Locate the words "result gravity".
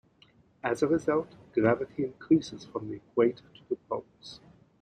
0.87-2.05